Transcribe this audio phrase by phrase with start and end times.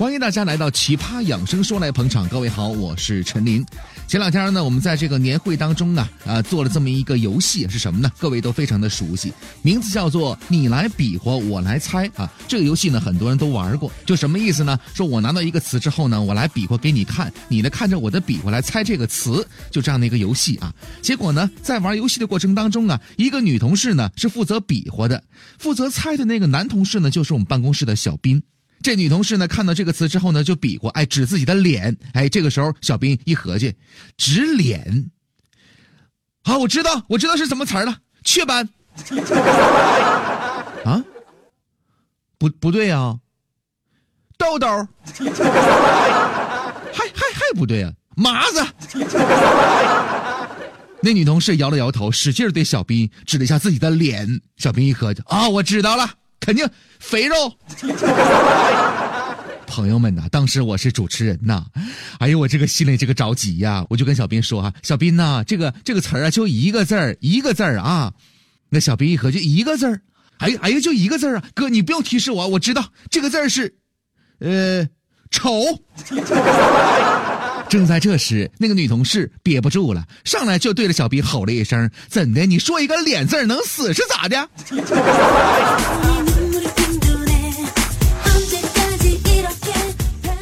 [0.00, 2.26] 欢迎大家来到《奇葩养生说》来捧场。
[2.30, 3.62] 各位好，我是陈林。
[4.08, 8.10] 前两天呢，我们在这个年会当中啊，啊，做了这么一个游戏，是什么呢？
[8.18, 12.26] 各位都非常的熟悉，名字叫做“你来比划，我来猜”啊。
[12.48, 14.80] 这个游戏呢，很多人都玩过，就什么意思呢？
[14.94, 20.72] 说我拿到一个词之后呢，我来比划给你看，你呢看着我的比划来猜这个词，就这样的一个游戏啊。
[21.02, 25.22] 结果呢，在玩游戏的过程当中啊，一个女同事呢是负责比划的，
[25.58, 28.42] 负责猜的那个男同事呢就是我们办公室的小斌。
[28.82, 33.74] 这女同事呢，看到这个词之后呢，就比划，哎，指自己的脸，哎，这个时候小兵一合计，
[34.16, 35.10] 指脸，
[36.42, 38.66] 好，我知道，我知道是什么词儿了，雀斑，
[40.84, 41.04] 啊，
[42.38, 43.18] 不不对呀，
[44.38, 44.66] 痘痘，
[46.92, 48.66] 还还还不对啊，麻子，
[51.02, 56.14] 那女同事摇了摇头，使劲对小兵指了一下自己的脸，小兵一合计，啊，我知道了。
[56.40, 57.54] 肯定肥肉，
[59.66, 61.64] 朋友们呐，当时我是主持人呐，
[62.18, 68.12] 哎呦，我这个心里这个着急呀，我就跟小斌说啊，小斌呐，这个这个词儿啊，就一个字儿，一个字儿啊。
[68.70, 70.00] 那小斌一合计，一个字儿，
[70.38, 73.74] 哎哎呀，就一个字儿啊，哥，你不用提示我，我知道这个字儿是，
[74.40, 74.88] 呃，
[75.30, 75.50] 丑。
[77.70, 82.44] 正在这时，那个女同事憋不住了，上来就对着小斌吼了一声：“怎的？
[82.44, 84.48] 你说一个脸字能死是咋的？”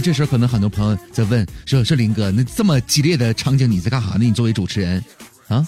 [0.00, 4.24] 这时候可能很多朋友在问说：“说林哥，那这么激烈的场景你在干啥呢？
[4.24, 5.04] 你作为主持人，
[5.48, 5.66] 啊，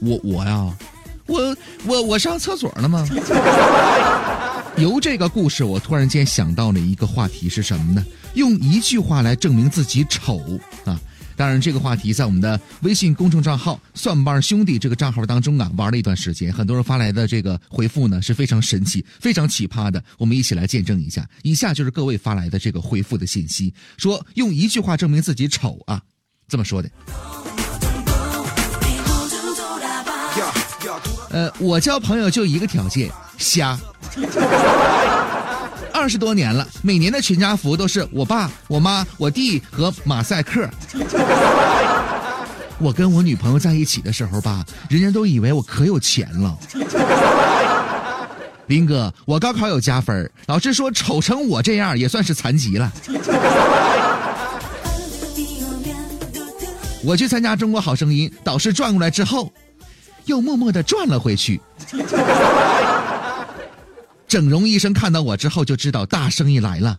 [0.00, 0.74] 我我呀，
[1.26, 3.06] 我我我上厕所了吗？”
[4.78, 8.04] 由这个故事，我突然间想到了一个话题是什么呢？
[8.34, 10.40] 用一句话来证明自己丑
[10.86, 10.98] 啊！
[11.36, 20.02] 当然，这个话题在我们的微信公众账号“蒜瓣兄弟”这个账号当中啊，玩了一段时间，很多人发来的这个回复呢是非常神奇、非常奇葩的。
[20.18, 21.28] 我们一起来见证一下。
[21.42, 26.00] 以下就是各位发来的这个回复的信息：说用一句话证明自己丑啊，
[26.48, 26.90] 这么说的。
[31.30, 33.78] 呃，我交朋友就一个条件，瞎。
[35.92, 40.68] 二十多年了，每年的全家福都是我爸、我妈、我弟和马赛克。
[42.78, 46.58] 我跟我女朋友在一起的时候吧，人家都以为我可有钱了。
[48.66, 52.92] 林哥，我高考有加分，老师说丑成我这样也算是残疾了。
[57.04, 59.52] 我去参加《中国好声音》，导师转过来之后，
[60.24, 61.60] 又默默的转了回去。
[64.32, 66.98] 整容医生看到我之后就知道大生意来了。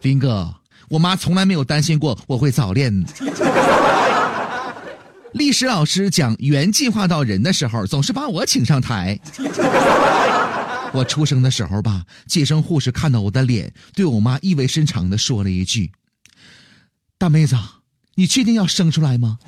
[0.00, 0.52] 林哥，
[0.88, 2.92] 我妈从来没有担心过我会早恋。
[5.34, 9.16] 历史老师讲猿进化到人的时候，总是把我请上台。
[10.92, 15.92] 我出生的时候吧，接生护士看到我的脸，对我妈意味深长的说了一句
[17.16, 17.56] ：“大妹子，
[18.16, 19.38] 你确定要生出来吗？”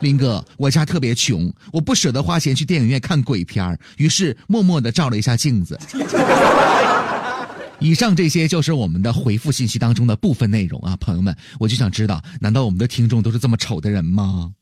[0.00, 5.78] 林哥，我家特别穷，我不舍得花钱去电影院看鬼片于是默默的照了一下镜子。
[7.78, 14.52] 以上这些就是我们的回复信息当中的部分内容啊，朋友们，我就想知道，难道我们的听众都是这么丑的人吗？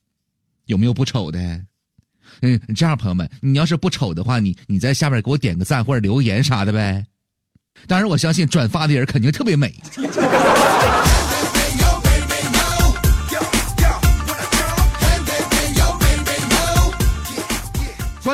[0.66, 1.38] 有没有不丑的？
[2.40, 7.06] 嗯，这样，朋友们，你要是不丑的话，你你在下面给我点个赞或者留言啥的呗。
[7.86, 9.72] 当然，我相信转发的人肯定特别美。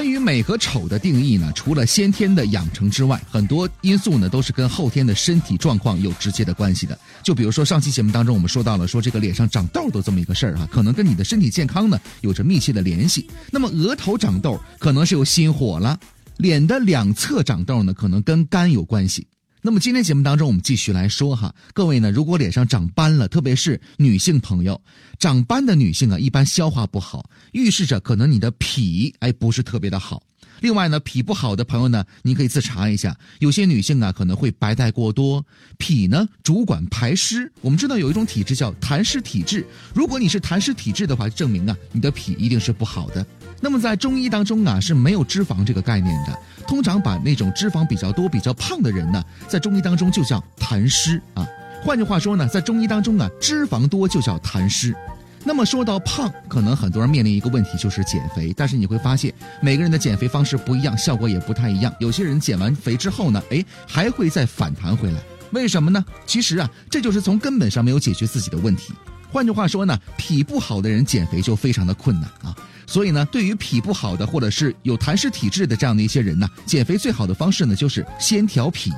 [0.01, 6.99] 关于美和丑的定义呢，除了先天的养成之外，很多因素呢都是跟后天的身体状况有直接的关系的。
[7.23, 13.29] 就比如说上期节目当中我们说到了，说这个脸上长痘痘这么一个事儿啊，可能跟你的身体健康呢有着密切的联系。
[13.51, 16.01] 那么额头长痘可能是有心火了，
[16.39, 19.27] 脸的两侧长痘呢可能跟肝有关系。
[19.63, 24.81] 那么今天节目当中，我们继续来说哈，各位呢，如果脸上长斑了，特别是女性朋友，
[25.19, 30.23] 长斑的女性啊，一般消化不好，预示着可能你的脾哎不是特别的好。
[30.61, 35.45] 另外呢，脾不好的朋友呢，你可以自查一下，有些女性啊可能会白带过多，
[35.79, 43.25] 脾呢主管排湿，我们知道有一种体质叫痰湿体质，如果你是痰湿体质的话，证明啊你的脾一定是不好的。
[43.61, 51.47] 那么在中医当中啊是没有脂肪这个概念的，通常把那种脂肪比较多、比较胖的人呢，在中医当中就叫痰湿啊。
[51.83, 54.95] 换句话说呢，在中医当中啊，脂肪多就叫痰湿。
[55.43, 59.33] 那么说到胖，可能很多人面临一个问题就是减肥，但是你会发现
[59.63, 61.93] 每个人的减肥方式不一样，效果也不太一样。
[61.99, 65.19] 有些人减完肥之后呢，哎，还会再反弹回来，
[65.53, 66.05] 为什么呢？
[66.27, 68.93] 其实啊，这就是从根本上没有解决自己的问题。
[69.33, 72.55] 换句话说呢，脾不好的人减肥就非常的困难啊。
[72.87, 78.93] 所以呢，对于脾不好的或者是有痰湿体质的这样的一些人呢，减肥最好的方式呢就是先调脾。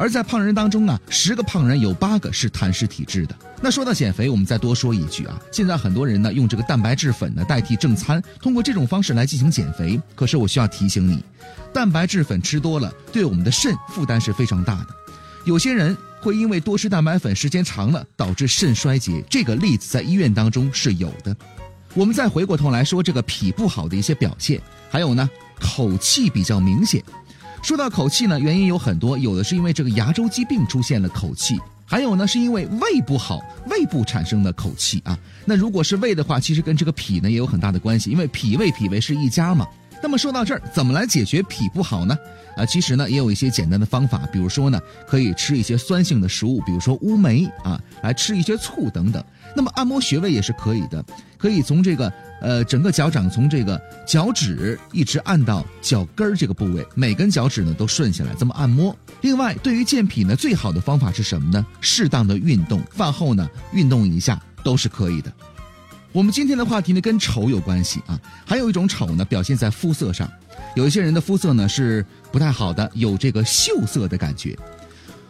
[0.00, 3.36] 而在胖人当中啊，十个胖人有八个是痰湿体质的。
[3.60, 10.00] 那说到减肥，我们再多说一句啊，现在很多人呢用这个蛋白质粉呢代替正餐，通过这种方式来进行减肥。
[10.14, 11.22] 可是我需要提醒你，
[11.70, 14.86] 蛋白质粉吃多了对我们的肾负担是非常大的。
[15.44, 21.36] 有些人会因为多吃蛋白粉时间长了导致肾衰竭，这个例子在医院当中是有的。
[21.92, 24.58] 我们再回过头来说这个脾不好的一些表现，
[24.88, 25.28] 还有呢
[25.60, 27.04] 口气比较明显。
[27.62, 35.16] 说到口气呢，原因有很多，有的是因为这个牙周疾病出现了口气，还有呢是因为胃不好，胃部产生的口气啊。
[35.44, 39.66] 那如果是胃的话，其实跟这个脾呢也有很大的关系，因为脾胃脾胃是一家嘛。
[40.02, 42.16] 那么说到这儿，怎么来解决脾不好呢？
[42.56, 49.22] 啊，其实呢也有一些简单的方法，比如说呢可以吃一些酸性的食物，比如说乌梅啊，来吃一些醋等等。
[49.54, 51.04] 那么按摩穴位也是可以的，
[51.36, 58.94] 可以从这个呃整个脚掌从这个脚趾一直按到脚跟儿这个部位，每根脚趾呢都顺下来，这么按摩。
[59.20, 61.64] 另外，对于健脾呢，最好的方法是什么呢？
[61.80, 65.32] 适当的运动，饭后呢运动一下都是可以的。
[66.12, 70.28] 我们今天的话题呢跟丑有关系啊，还有一种丑呢表现在肤色上，
[70.74, 74.58] 有一些人的肤色呢是不太好的，有这个锈色的感觉。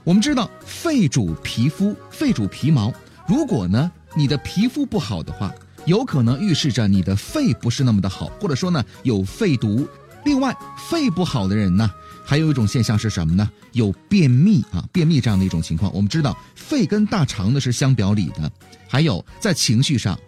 [0.04, 2.92] 我们知道肺主皮肤，肺主皮毛，
[3.28, 3.90] 如果呢？
[4.16, 5.54] 你的皮肤不好的话，
[5.84, 9.86] 有可能预示着你的肺不是那么的好，或者说呢有肺毒。
[10.24, 10.52] 另外，
[10.88, 11.88] 肺不好的人呢，
[12.24, 13.48] 还有一种现象是什么呢？
[13.72, 15.94] 有便秘啊，便秘这样的一种情况。
[15.94, 18.50] 我们知道，肺跟大肠呢是相表里的。
[18.88, 20.18] 还有在情绪上，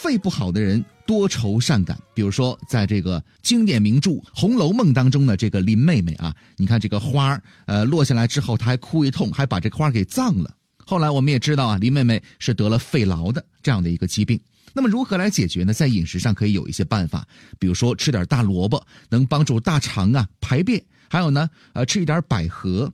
[0.00, 1.98] 肺不好的人多愁善感。
[2.14, 10.54] 比如说，在这个经典名著《红楼梦》当中的这个林妹妹啊，你看这个花儿，呃，落下来之后，她还哭一通，还把这个花给葬了。
[10.86, 14.40] 后来我们也知道啊，林妹妹是得了肺痨的这样的一个疾病。
[14.72, 15.72] 那么如何来解决呢？
[15.72, 17.26] 在饮食上可以有一些办法，
[17.58, 20.80] 比如说吃点大萝卜，能帮助大肠啊排便；
[21.10, 22.92] 还有呢，呃，吃一点百合。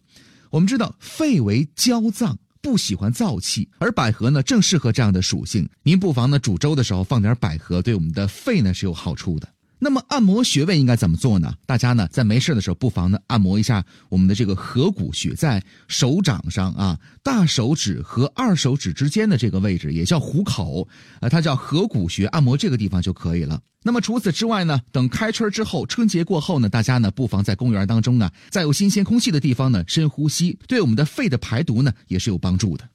[0.51, 5.69] 我们知道肺为焦脏，不喜欢燥气，而百合呢正适合这样的属性。
[5.83, 9.47] 您不妨呢煮粥的时候放点百合，对我们的肺呢是有好处的。
[9.85, 11.53] 那么按摩穴位应该怎么做呢？
[11.67, 20.89] 大家呢在没事的时候，不妨呢按摩一下我们的这个合谷穴，在手掌上啊，大手指和二手指之间的这个位置，也叫虎口，
[21.21, 23.61] 呃，它叫合谷穴，按摩这个地方就可以了。
[23.83, 32.89] 那么除此之外呢，等开春之后，春节过后呢，大家呢不妨在公园当中啊，在有新鲜空气的地方呢深呼吸，对我们的肺的排毒呢也是有帮助的。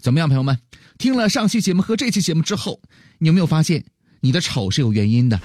[0.00, 0.56] 怎么样，朋友们？
[0.98, 2.80] 听了上期节目和这期节目之后，
[3.18, 3.84] 你有没有发现
[4.20, 5.40] 你的丑是有原因的？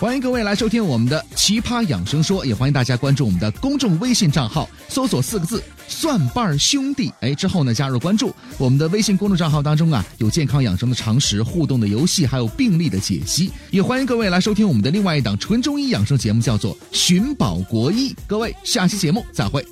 [0.00, 7.12] 欢迎各位来收听我们的《奇葩养生说》，也欢迎大家关注我们的公众微信账号，搜索四个字“蒜瓣兄弟”。
[7.20, 13.52] 哎，之后呢加入关注我们的微信公众账号当中啊，有健康养生的常识、互动的游戏，还有病例的解析。
[13.70, 18.08] 也欢迎各位来收听我们的另外一档纯中医养生节目，叫做《寻宝国医》。
[18.26, 19.62] 各位，下期节目再会。